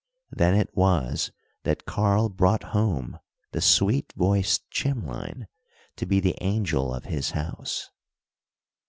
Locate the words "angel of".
6.41-7.05